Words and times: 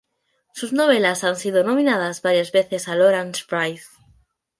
Sus 0.55 0.73
novelas 0.73 1.23
han 1.23 1.35
sido 1.35 1.63
nominadas 1.63 2.23
varias 2.23 2.51
veces 2.51 2.87
al 2.87 3.01
Orange 3.01 3.45
Prize. 3.47 3.85